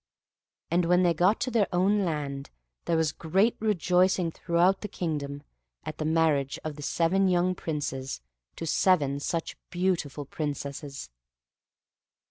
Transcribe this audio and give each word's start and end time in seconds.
And 0.71 0.85
when 0.85 1.03
they 1.03 1.13
got 1.13 1.39
to 1.41 1.51
their 1.51 1.67
own 1.71 2.03
land, 2.03 2.49
there 2.85 2.97
was 2.97 3.11
great 3.11 3.55
rejoicing 3.59 4.31
throughout 4.31 4.81
the 4.81 4.87
kingdom, 4.87 5.43
at 5.85 5.99
the 5.99 6.05
marriage 6.05 6.57
of 6.63 6.75
the 6.75 6.81
seven 6.81 7.27
young 7.27 7.53
Princes 7.53 8.19
to 8.55 8.65
seven 8.65 9.19
such 9.19 9.55
beautiful 9.69 10.25
Princesses. 10.25 11.11